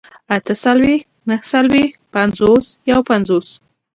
[0.35, 3.47] اتهڅلوېښت، نههڅلوېښت، پينځوس، يوپينځوس